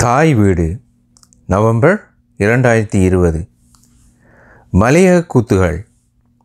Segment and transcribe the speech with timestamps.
[0.00, 0.80] தாய் வீடு
[1.46, 3.48] நவம்பர் இரண்டாயிரத்தி இருபது.
[4.72, 5.86] மலையக கூத்துகள்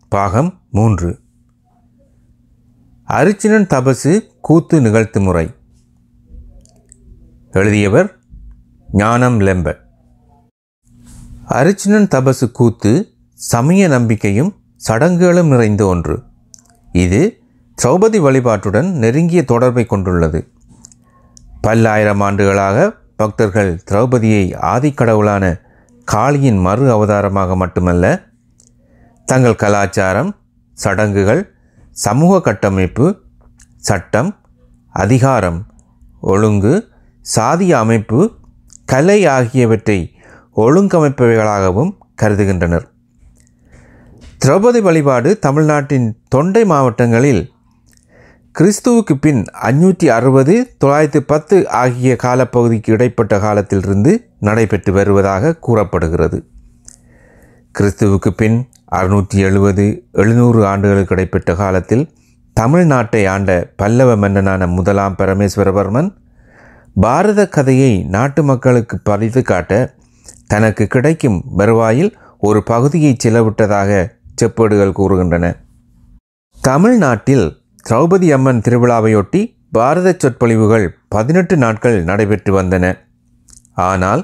[0.09, 1.20] பாகம் மூன்று.
[3.07, 5.54] அரிச்சினன் தபசு கூத்து நிகழ்த்து முறை.
[7.52, 8.20] எழுதியவர்
[8.91, 9.76] ஞானம் லெம்ப.
[11.49, 16.23] அரிச்சினன் தபசு கூத்து சமய நம்பிக்கையும் சடங்குகளும் நிறைந்த ஒன்று.
[16.91, 17.40] இது
[17.84, 20.48] திரௌபதி வழிபாட்டுடன் நெருங்கிய தொடர்பை கொண்டுள்ளது.
[21.62, 25.60] பல்லாயிரம் ஆண்டுகளாக பக்தர்கள் திரௌபதியை ஆதிக்கடவுளான
[26.12, 28.06] காளியின் மறு அவதாரமாக மட்டுமல்ல
[29.26, 30.36] தங்கள் கலாச்சாரம்
[30.73, 31.54] சடங்குகள்
[31.92, 33.22] சமூக கட்டமைப்பு
[33.78, 34.36] சட்டம்
[34.90, 35.68] அதிகாரம்
[36.22, 36.90] ஒழுங்கு
[37.36, 38.38] சாதிய அமைப்பு
[38.86, 40.16] கலை ஆகியவற்றை
[40.56, 42.86] ஒழுங்கமைப்பவைகளாகவும் கருதுகின்றனர்.
[44.45, 47.55] திரௌபதி வழிபாடு தமிழ்நாட்டின் தொண்டை மாவட்டங்களில்
[48.58, 56.38] கிறிஸ்துவுக்கு பின் அஞ்சூற்றி அறுபது தொள்ளாயிரத்தி பத்து ஆகிய காலப்பகுதிக்கு இடைப்பட்ட காலத்திலிருந்து நடைபெற்று வருவதாக கூறப்படுகிறது.
[57.76, 58.58] கிறிஸ்துவுக்கு பின்
[58.92, 62.06] அறுநூற்றி எழுபது எழுநூறு ஆண்டுகளுக்கு இடைப்பட்ட காலத்தில்
[62.59, 66.09] தமிழ்நாட்டை ஆண்ட பல்லவ மன்னனான முதலாம் பரமேஸ்வரவர்மன்
[66.94, 69.94] பாரத கதையை நாட்டு மக்களுக்கு பறித்து காட்ட
[70.48, 73.92] தனக்கு கிடைக்கும் வருவாயில் ஒரு பகுதியை செலவிட்டதாக
[74.42, 75.45] செப்பேடுகள் கூறுகின்றன.
[76.61, 79.39] தமிழ்நாட்டில் திரௌபதி அம்மன் திருவிழாவையொட்டி
[79.75, 82.86] பாரத சொற்பொழிவுகள் பதினெட்டு நாட்கள் நடைபெற்று வந்தன.
[83.89, 84.22] ஆனால்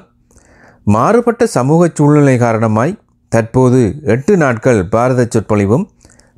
[0.96, 2.98] மாறுபட்ட சமூக சூழ்நிலை காரணமாய்
[3.32, 3.82] தற்போது
[4.14, 5.86] எட்டு நாட்கள் பாரத சொற்பொழிவும்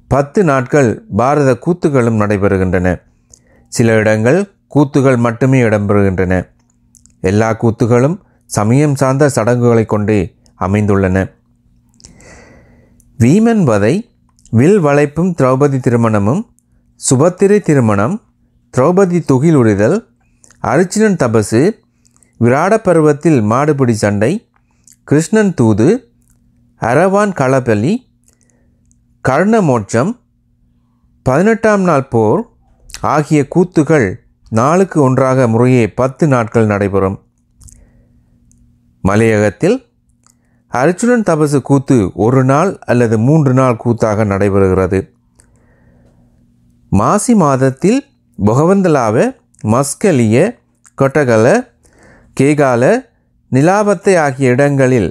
[0.07, 2.87] பத்து நாட்கள் பாரத கூத்துகளும் நடைபெறுகின்றன.
[3.71, 4.39] சில இடங்கள்
[4.75, 6.33] கூத்துகள் மட்டுமே இடம்பெறுகின்றன.
[7.31, 10.21] எல்லா கூத்துகளும் சமயம் சார்ந்த சடங்குகளை கொண்டே
[10.59, 11.17] அமைந்துள்ளன.
[13.19, 13.93] வீமன் வதை
[14.59, 16.41] வில் வளைப்பும் திரௌபதி திருமணமும்
[16.99, 18.21] சுபத்திரை திருமணம்
[18.77, 19.95] திரௌபதி துகிலுரிதல்
[20.59, 21.61] அர்ஜுனன் தபசு
[22.39, 24.47] விராட பருவத்தில் மாடுபிடி சண்டை
[25.03, 25.87] கிருஷ்ணன் தூது
[26.81, 27.93] அரவான் களபலி
[29.21, 30.11] கர்ண மோட்சம்
[31.23, 32.41] பதினெட்டாம் நாள் போர்
[33.01, 34.07] ஆகிய கூத்துகள்
[34.49, 37.17] நாளுக்கு ஒன்றாக முறையே பத்து நாட்கள் நடைபெறும்.
[39.03, 39.77] மலையகத்தில்
[40.71, 45.01] அர்ச்சுனன் தபசு கூத்து ஒரு நாள் அல்லது மூன்று நாள் கூத்தாக நடைபெறுகிறது.
[46.99, 47.99] மாசி மாதத்தில்
[48.39, 49.25] பொகவந்தலாவ
[49.63, 50.37] மஸ்கலிய
[50.97, 51.45] கொட்டகல
[52.37, 52.83] கேகால
[53.51, 55.09] நிலாபத்தை ஆகிய இடங்களில்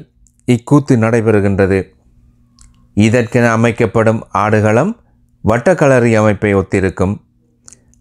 [0.49, 1.79] இக்கூத்து நடைபெறுகின்றது.
[2.97, 4.93] இதற்கென அமைக்கப்படும் ஆடுகளம்
[5.45, 7.15] வட்டக்கலரி அமைப்பை ஒத்திருக்கும்.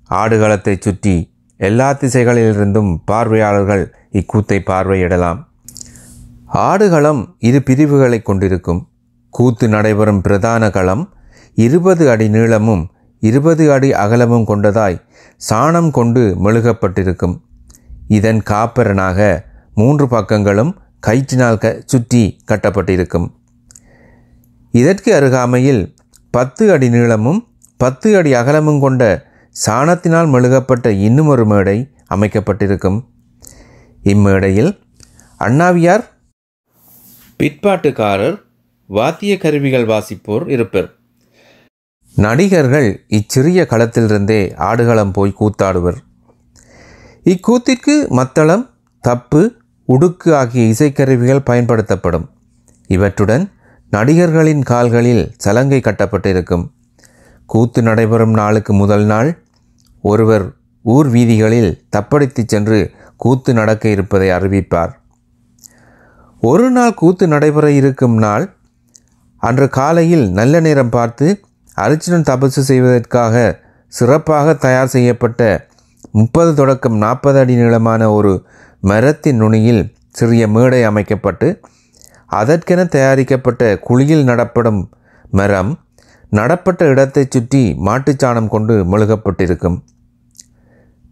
[0.09, 1.15] ஆடுகளத்தை சுற்றி
[1.59, 3.83] எல்லா திசைகளிலிருந்தும் பார்வையாளர்கள்
[4.19, 5.39] இக்கூத்தை பார்வையிடலாம்.
[6.67, 8.81] ஆடுகளம் இரு பிரிவுகளை கொண்டிருக்கும்.
[9.33, 11.03] கூத்து நடைபெறும் பிரதான களம்
[11.57, 12.83] இருபது அடி நீளமும்
[13.21, 15.01] இருபது அடி அகலமும் கொண்டதாய்
[15.49, 17.35] சாணம் கொண்டு மெழுகப்பட்டிருக்கும்.
[18.07, 19.19] இதன் காப்பரனாக
[19.75, 20.71] மூன்று பக்கங்களும்
[21.07, 23.27] கயிற்றினால் க சுற்றி கட்டப்பட்டிருக்கும்.
[24.73, 25.83] இதற்கு அருகாமையில்
[26.31, 27.39] பத்து அடி நீளமும்
[27.77, 29.03] பத்து அடி அகலமும் கொண்ட
[29.55, 31.77] சாணத்தினால் மெழுகப்பட்ட இன்னுமொரு மேடை
[32.07, 32.99] அமைக்கப்பட்டிருக்கும்.
[34.03, 34.71] இம்மேடையில்
[35.37, 36.03] அண்ணாவியார்
[37.39, 38.37] பிற்பாட்டுக்காரர்
[38.89, 40.89] வாத்திய கருவிகள் வாசிப்போர் இருப்பர்.
[42.15, 45.95] நடிகர்கள் இச்சிறிய களத்திலிருந்தே ஆடுகளம் போய் கூத்தாடுவர்.
[47.23, 48.69] இக்கூத்திற்கு மத்தளம்
[49.01, 49.55] தப்பு
[49.87, 52.29] உடுக்கு ஆகிய இசைக்கருவிகள் பயன்படுத்தப்படும்.
[52.87, 53.51] இவற்றுடன்
[53.91, 56.71] நடிகர்களின் கால்களில் சலங்கை கட்டப்பட்டிருக்கும்.
[57.45, 59.43] கூத்து நடைபெறும் நாளுக்கு முதல் நாள்
[60.01, 64.91] ஒருவர் ஊர் வீதிகளில் தப்படித்துச் சென்று கூத்து நடக்க இருப்பதை அறிவிப்பார்.
[66.41, 68.53] ஒரு நாள் கூத்து நடைபெற இருக்கும் நாள்
[69.37, 71.41] அன்று காலையில் நல்ல நேரம் பார்த்து
[71.73, 73.35] அர்ஜுனன் தபசு செய்வதற்காக
[73.87, 75.67] சிறப்பாக தயார் செய்யப்பட்ட
[76.11, 78.45] முப்பது தொடக்கம் நாற்பது அடி நீளமான ஒரு
[78.81, 81.59] மரத்தின் நுனியில் சிறிய மேடை அமைக்கப்பட்டு
[82.25, 84.89] அதற்கென தயாரிக்கப்பட்ட குழியில் நடப்படும்
[85.31, 85.79] மரம்
[86.29, 89.77] நடப்பட்ட இடத்தைச் சுற்றி மாட்டுச்சாணம் கொண்டு மெழுகப்பட்டிருக்கும்.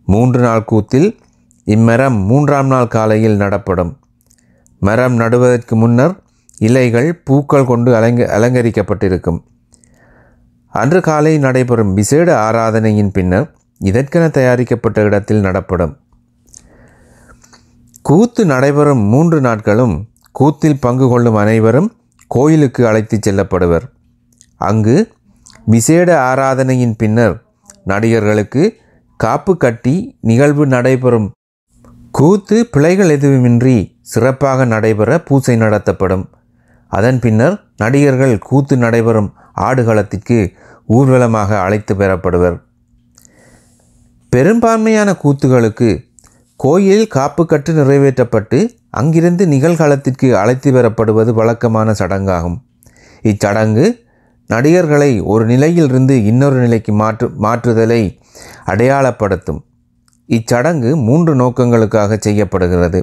[0.06, 1.20] மூன்று நாள் கூத்தில்
[1.66, 4.00] இம்மரம் மூன்றாம் நாள் காலையில் நடப்படும்.
[4.80, 6.16] மரம் நடுவதற்கு முன்னர்
[6.60, 9.40] இலைகள் பூக்கள் கொண்டு அலங்க அலங்கரிக்கப்பட்டிருக்கும்.
[10.70, 15.98] அன்று காலை நடைபெறும் விசேட ஆராதனையின் பின்னர் இதற்கென தயாரிக்கப்பட்ட இடத்தில் நடப்படும்.
[18.02, 21.94] கூத்து நடைபெறும் மூன்று நாட்களும் கூத்தில் பங்கு கொள்ளும் அனைவரும்
[22.28, 23.82] கோயிலுக்கு அழைத்துச் செல்லப்படுவர்.
[24.56, 25.12] அங்கு
[25.66, 27.44] விசேட ஆராதனையின் பின்னர்
[27.84, 28.76] நடிகர்களுக்கு
[29.18, 31.32] காப்பு கட்டி நிகழ்வு நடைபெறும்.
[32.12, 36.30] கூத்து பிழைகள் எதுவுமின்றி சிறப்பாக நடைபெற பூசை நடத்தப்படும்.
[36.88, 39.34] அதன் பின்னர் நடிகர்கள் கூத்து நடைபெறும்.
[39.60, 40.38] ஆடுகளத்திற்கு
[40.88, 42.58] ஊர்வலமாக அழைத்து பெறப்படுவர்.
[44.30, 45.90] பெரும்பான்மையான கூத்துகளுக்கு
[46.56, 48.60] கோயிலில் காப்பு கட்டு நிறைவேற்றப்பட்டு
[48.90, 52.58] அங்கிருந்து நிகழ்காலத்திற்கு அழைத்து பெறப்படுவது வழக்கமான சடங்காகும்.
[53.24, 53.86] இச்சடங்கு
[54.50, 58.02] நடிகர்களை ஒரு நிலையிலிருந்து இன்னொரு நிலைக்கு மாற்று மாற்றுதலை
[58.66, 59.62] அடையாளப்படுத்தும்.
[60.30, 63.02] இச்சடங்கு மூன்று நோக்கங்களுக்காக செய்யப்படுகிறது.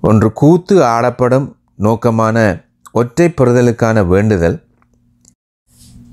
[0.00, 2.38] ஒன்று கூத்து ஆடப்படும் நோக்கமான
[2.92, 4.66] ஒற்றை பெறுதலுக்கான வேண்டுதல்.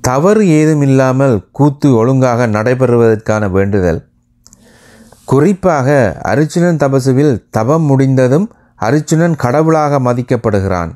[0.01, 4.07] தவறு ஏதுமில்லாமல் கூத்து ஒழுங்காக நடைபெறுவதற்கான வேண்டுதல்.
[5.25, 8.51] குறிப்பாக அரிச்சுனன் தபசுவில் தபம் முடிந்ததும்
[8.81, 10.91] அரிச்சுனன் கடவுளாக மதிக்கப்படுகிறான்.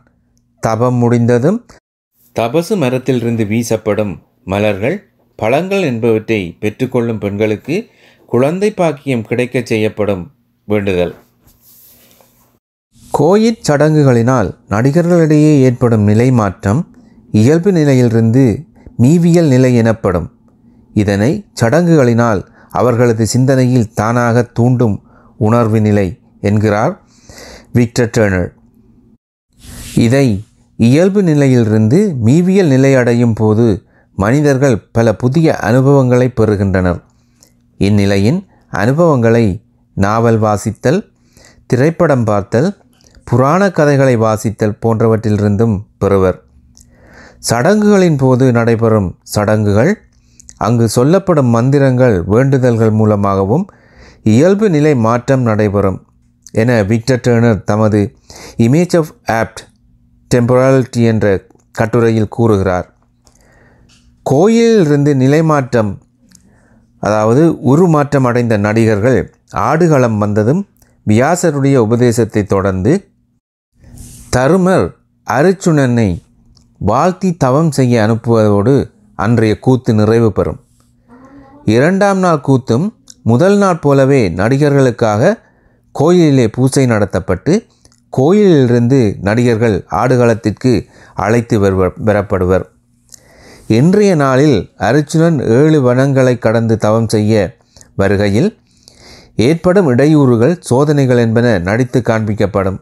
[0.60, 1.66] தபம் முடிந்ததும்
[2.40, 7.88] தபசு மரத்திலிருந்து வீசப்படும் மலர்கள் பழங்கள் என்பவற்றை பெற்றுக்கொள்ளும் பெண்களுக்கு
[8.26, 10.32] குழந்தை பாக்கியம் கிடைக்கச் செய்யப்படும்
[10.66, 11.16] வேண்டுதல்.
[13.20, 16.82] கோயிற் சடங்குகளினால் நடிகர்களிடையே ஏற்படும் நிலை மாற்றம்
[17.32, 18.44] இயல்பு நிலையிலிருந்து
[19.00, 20.28] மீவியல் நிலை எனப்படும்.
[20.94, 21.32] இதனை
[21.62, 24.96] சடங்குகளினால் அவர்களது சிந்தனையில் தானாக தூண்டும்
[25.38, 26.08] உணர்வு நிலை
[26.42, 26.94] என்கிறார்
[27.74, 28.50] விக்டர் டேர்னர்
[29.96, 30.26] இதை
[30.78, 33.68] இயல்பு நிலையிலிருந்து மீவியல் நிலை அடையும் போது
[34.18, 37.02] மனிதர்கள் பல புதிய அனுபவங்களை பெறுகின்றனர்.
[37.80, 38.40] இந்நிலையின்
[38.70, 39.46] அனுபவங்களை
[39.94, 41.02] நாவல் வாசித்தல்
[41.68, 42.70] திரைப்படம் பார்த்தல்
[43.30, 46.38] புராண கதைகளை வாசித்தல் போன்றவற்றிலிருந்தும் பெறுவர்.
[47.40, 49.92] சடங்குகளின் போது நடைபெறும் சடங்குகள்
[50.58, 53.66] அங்கு சொல்லப்படும் மந்திரங்கள் வேண்டுதல்கள் மூலமாகவும்
[54.24, 56.00] இயல்பு நிலை மாற்றம் நடைபெறும்
[56.52, 58.00] என விக்டர் டேர்னர் தமது
[58.58, 59.62] இமேஜ் ஆஃப் ஆப்ட்
[60.36, 61.26] டெம்பராலிட்டி என்ற
[61.72, 62.88] கட்டுரையில் கூறுகிறார்.
[64.24, 65.92] கோயிலிலிருந்து நிலைமாற்றம்
[67.00, 69.20] அதாவது உருமாற்றம் அடைந்த நடிகர்கள்
[69.52, 70.68] ஆடுகளம் வந்ததும்
[71.08, 72.92] வியாசருடைய உபதேசத்தை தொடர்ந்து
[74.36, 74.84] தருமர்
[75.28, 76.10] அருச்சுனனை
[76.90, 78.74] வாழ்த்தி தவம் செய்ய அனுப்புவதோடு
[79.16, 80.60] அன்றைய கூத்து நிறைவு பெறும்.
[81.76, 82.86] இரண்டாம் நாள் கூத்தும்
[83.24, 85.32] முதல் நாள் போலவே நடிகர்களுக்காக
[85.96, 87.54] கோயிலிலே பூசை நடத்தப்பட்டு
[88.10, 90.74] கோயிலிலிருந்து நடிகர்கள் ஆடுகளத்திற்கு
[91.14, 91.58] அழைத்து
[92.08, 92.66] பெறப்படுவர்.
[93.80, 94.60] இன்றைய நாளில்
[94.90, 97.34] அருச்சுனன் ஏழு வனங்களை கடந்து தவம் செய்ய
[97.96, 98.52] வருகையில்
[99.48, 102.80] ஏற்படும் இடையூறுகள் சோதனைகள் என்பன நடித்து காண்பிக்கப்படும்.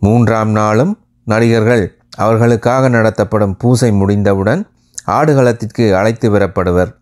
[0.00, 4.66] மூன்றாம் நாளும் நடிகர்கள் அவர்களுக்காக நடத்தப்படும் பூசை முடிந்தவுடன்
[5.04, 6.94] ஆடுகளத்திற்கு அழைத்து வரப்படுவர்.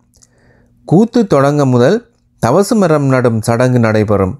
[0.85, 2.11] கூத்து தொடங்க முதல்
[2.45, 4.39] தவசு மரம் நடும் சடங்கு நடைபெறும்.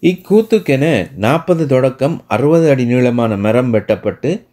[0.00, 4.46] இக்கூத்துக்கென நாற்பது தொடக்கம் அறுபது அடி நீளமான மரம் வெட்டப்பட்டு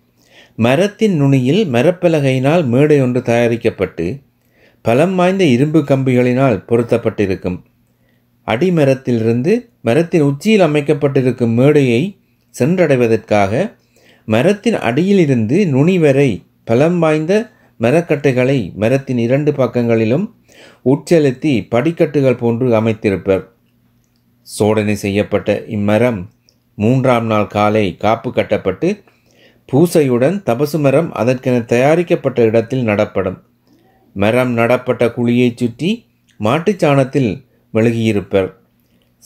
[0.56, 4.22] மரத்தின் நுனியில் மரப்பலகையினால் மேடை ஒன்று தயாரிக்கப்பட்டு
[4.82, 7.62] பலம் வாய்ந்த இரும்பு கம்பிகளினால் பொருத்தப்பட்டிருக்கும்.
[8.46, 12.17] அடிமரத்திலிருந்து மரத்தின் உச்சியில் அமைக்கப்பட்டிருக்கும் மேடையை
[12.60, 13.74] சென்றடைவதற்காக
[14.26, 17.50] மரத்தின் அடியிலிருந்து நுனி வரை பலம் வாய்ந்த
[17.80, 20.36] மரக்கட்டைகளை மரத்தின் இரண்டு பக்கங்களிலும்
[20.86, 23.44] உட்செலுத்தி படிக்கட்டுகள் போன்று அமைத்திருப்பர்.
[24.42, 26.26] சோதனை செய்யப்பட்ட இம்மரம்
[26.76, 29.04] மூன்றாம் நாள் காலை காப்பு கட்டப்பட்டு
[29.74, 33.44] பூசையுடன் தபசு மரம் அதற்கென தயாரிக்கப்பட்ட இடத்தில் நடப்படும்.
[34.14, 36.06] மரம் நடப்பட்ட குழியைச் சுற்றி
[36.38, 37.44] மாட்டுச் சாணத்தில்
[37.74, 38.54] மெழுகியிருப்பர்.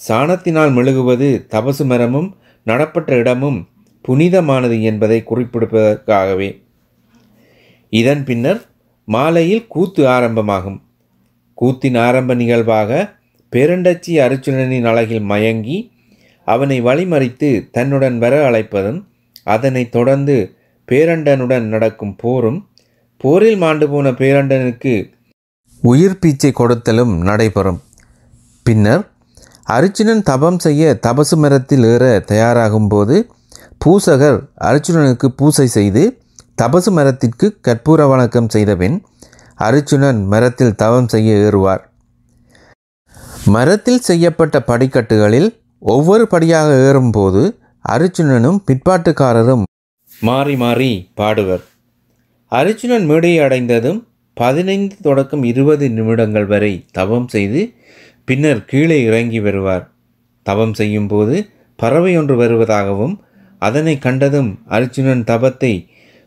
[0.08, 3.68] சாணத்தினால் மெழுகுவது தபசு மரமும் நடப்பட்ட இடமும்
[4.02, 6.62] புனிதமானது என்பதை குறிப்பிடுவதற்காகவே.
[7.90, 8.62] இதன் பின்னர்
[9.06, 10.82] மாலையில் கூத்து ஆரம்பமாகும்.
[11.62, 13.14] கூத்தின் ஆரம்ப நிகழ்வாக
[13.52, 15.92] பேரண்டச்சி அருச்சுனனின் அழகில் மயங்கி
[16.46, 19.04] அவனை வழிமறித்து தன்னுடன் வர அழைப்பதும்
[19.44, 20.56] அதனைத் தொடர்ந்து
[20.92, 22.68] பேரண்டனுடன் நடக்கும் போரும்
[23.18, 25.12] போரில் மாண்டு போன பேரண்டனுக்கு
[25.82, 27.82] உயிர் பீச்சை கொடுத்தலும் நடைபெறும்.
[28.64, 29.11] பின்னர்
[29.76, 33.16] அர்ஜுனன் தபம் செய்ய தபசு மரத்தில் ஏற தயாராகும் போது
[33.86, 36.04] பூசகர் அர்ஜுனனுக்கு பூசை செய்து
[36.62, 38.98] தபசு மரத்திற்கு கற்பூர வணக்கம் செய்தபின்
[39.56, 41.84] அர்ஜுனன் மரத்தில் தவம் செய்ய ஏறுவார்.
[43.46, 45.50] மரத்தில் செய்யப்பட்ட படிக்கட்டுகளில்
[45.80, 47.44] ஒவ்வொரு படியாக ஏறும்போது
[47.86, 49.64] அர்ஜுனனும் பிற்பாட்டுக்காரரும்
[50.22, 51.64] மாறி மாறி பாடுவர்.
[52.52, 54.02] அர்ஜுனன் மேடையை அடைந்ததும்
[54.38, 57.62] பதினைந்து தொடக்கம் இருபது நிமிடங்கள் வரை தவம் செய்து
[58.32, 59.86] பின்னர் கீழே இறங்கி வருவார்.
[60.46, 61.36] தவம் செய்யும்போது
[61.80, 63.16] பறவை ஒன்று வருவதாகவும்
[63.60, 65.72] அதனை கண்டதும் அர்ஜுனன் தபத்தை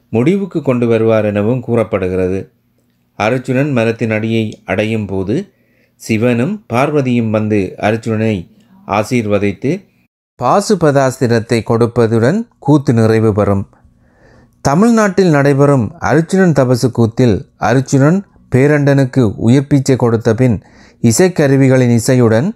[0.08, 2.40] முடிவுக்கு கொண்டு வருவார் எனவும் கூறப்படுகிறது.
[3.18, 5.36] அர்ஜுனன் மரத்தின் அடியை அடையும் போது
[6.00, 8.36] சிவனும் பார்வதியும் வந்து அர்ஜுனனை
[8.88, 9.72] ஆசீர்வதித்து
[10.40, 13.64] பாசுபதாஸ்திரத்தை கொடுப்பதுடன் கூத்து நிறைவு பெறும்.
[14.60, 17.36] தமிழ்நாட்டில் நடைபெறும் அர்ஜுனன் தபசு கூத்தில்
[17.70, 18.20] அர்ஜுனன்
[18.54, 20.56] பேரண்டனுக்கு உயிர் பீச்சை கொடுத்த பின்
[21.02, 22.48] இசைக்கருவிகளின் இசையுடன்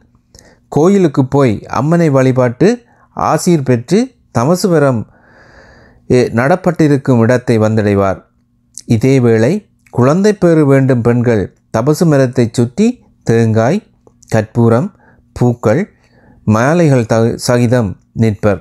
[0.68, 2.68] கோயிலுக்கு போய் அம்மனை வழிபாட்டு
[3.16, 3.98] ஆசீர் பெற்று
[4.38, 5.00] தமசுவரம்
[6.40, 8.18] நடப்பட்டிருக்கும் இடத்தை வந்தடைவார்.
[8.94, 9.52] இதேவேளை
[9.94, 11.42] குழந்தை பேறு வேண்டும் பெண்கள்
[11.76, 12.86] தபசு மரத்தைச் சுற்றி
[13.26, 13.78] தேங்காய்
[14.28, 14.88] கற்பூரம்
[15.36, 15.82] பூக்கள்
[16.56, 17.90] மாலைகள் த சகிதம்
[18.22, 18.60] நிற்பர்.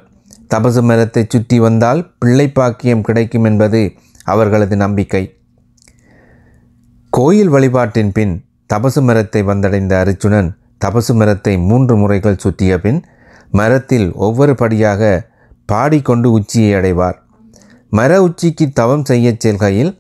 [0.53, 3.81] தபசு மரத்தை சுற்றி வந்தால் பிள்ளை பாக்கியம் கிடைக்கும் என்பது
[4.23, 5.23] அவர்களது நம்பிக்கை.
[7.13, 13.03] கோயில் வழிபாட்டின் பின் தபசு மரத்தை வந்தடைந்த அர்ஜுனன் தபசு மரத்தை மூன்று முறைகள் சுற்றிய பின்
[13.51, 15.29] மரத்தில் ஒவ்வொரு படியாக
[15.65, 17.17] பாடிக்கொண்டு உச்சியை அடைவார்.
[17.89, 19.97] மர உச்சிக்கு தவம் செய்யச் செல்கையில்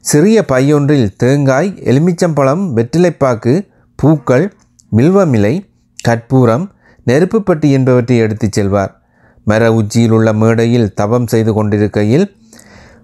[0.00, 4.52] சிறிய பையொன்றில் தேங்காய் எலுமிச்சம்பழம் வெற்றிலைப்பாக்கு பூக்கள்
[4.96, 5.70] மில்வமிலை
[6.04, 6.72] கற்பூரம்
[7.06, 9.00] நெருப்புப்பட்டி என்பவற்றை எடுத்துச் செல்வார்.
[9.44, 12.36] மர உச்சியில் உள்ள மேடையில் தவம் செய்து கொண்டிருக்கையில்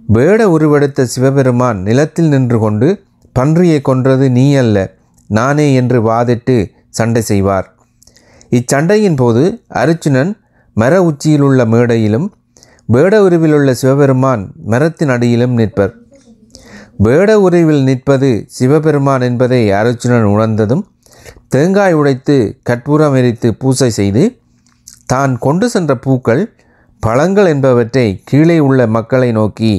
[0.06, 2.88] வேட உருவெடுத்த சிவபெருமான் நிலத்தில் நின்று கொண்டு
[3.34, 4.78] பன்றியை கொன்றது நீ அல்ல
[5.30, 6.56] நானே என்று வாதிட்டு
[6.90, 7.66] சண்டை செய்வார்.
[8.52, 9.42] இச்சண்டையின் போது
[9.82, 10.32] அர்ச்சுனன்
[10.76, 12.26] மர உச்சியில் உள்ள மேடையிலும்
[12.88, 15.92] வேட உருவிலுள்ள சிவபெருமான் மரத்தின் அடியிலும் நிற்பர்.
[16.98, 20.84] வேட உருவில் நிற்பது சிவபெருமான் என்பதை அருச்சுனன் உணர்ந்ததும்
[21.48, 24.22] தேங்காய் உடைத்து கற்பூரம் எரித்து பூசை செய்து
[25.06, 26.42] தான் கொண்டு சென்ற பூக்கள்
[27.02, 29.72] பழங்கள் என்பவற்றை கீழே உள்ள மக்களை நோக்கி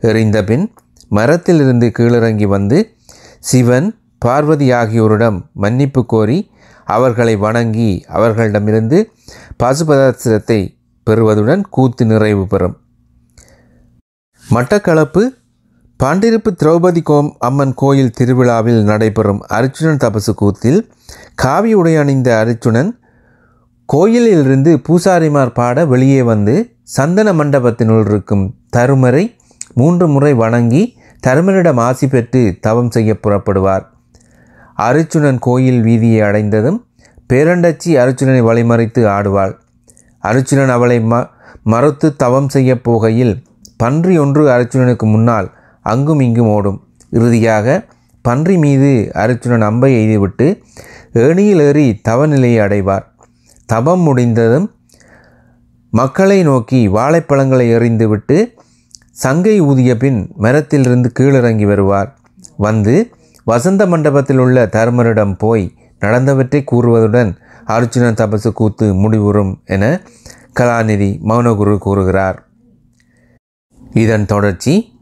[0.00, 0.64] எறிந்த பின்
[1.10, 2.78] மரத்திலிருந்து கீழிறங்கி வந்து
[3.46, 3.88] சிவன்
[4.18, 6.38] பார்வதி ஆகியோரிடம் மன்னிப்பு கோரி
[6.84, 8.98] அவர்களை வணங்கி அவர்களிடமிருந்து
[9.62, 10.60] பசுபதாசிரத்தை
[11.06, 12.76] பெறுவதுடன் கூத்து நிறைவு பெறும்.
[14.44, 15.22] மட்டக்களப்பு
[16.00, 20.80] பாண்டிருப்பு திரௌபதி கோம் அம்மன் கோயில் திருவிழாவில் நடைபெறும் அர்ச்சுனன் தபசு கூத்தில்
[21.34, 22.90] காவி உடை அணிந்த அர்ச்சுனன்
[23.88, 28.44] கோயிலிலிருந்து பூசாரிமார் பாட வெளியே வந்து சந்தன மண்டபத்தினுள் இருக்கும்
[28.76, 29.24] தருமரை
[29.74, 30.82] மூன்று முறை வணங்கி
[31.22, 33.84] தருமனிடம் ஆசி பெற்று தவம் செய்ய புறப்படுவார்.
[34.78, 36.78] அருச்சுனன் கோயில் வீதியை அடைந்ததும்
[37.32, 39.54] பேரண்டச்சி அருச்சுனனை வழிமறித்து ஆடுவாள்.
[40.22, 41.24] அருச்சுனன் அவளை ம
[41.62, 43.34] மறுத்து தவம் செய்ய போகையில்
[43.76, 45.48] பன்றி ஒன்று அருச்சுனனுக்கு முன்னால்
[45.82, 46.78] அங்கும் இங்கும் ஓடும்.
[47.10, 47.86] இறுதியாக
[48.22, 50.46] பன்றி மீது அருச்சுனன் அம்பை எய்துவிட்டு
[51.12, 53.04] ஏணியில் ஏறி தவநிலையை அடைவார்.
[53.66, 54.66] தவம் முடிந்ததும்
[55.92, 58.38] மக்களை நோக்கி வாழைப்பழங்களை எறிந்துவிட்டு
[59.16, 62.18] சங்கை ஊதிய பின் மரத்திலிருந்து கீழிறங்கி வருவார்.
[62.56, 63.10] வந்து
[63.44, 70.00] வசந்த மண்டபத்தில் உள்ள தர்மரிடம் போய் நடந்தவற்றை கூறுவதுடன் அர்ஜுனன் தபசு கூத்து முடிவுறும் என
[70.60, 72.48] கலாநிதி மௌனகுரு கூறுகிறார்.
[73.94, 75.00] இதன் தொடர்ச்சி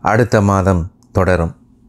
[0.00, 1.54] அடுத்த மாதம் தொடரும்.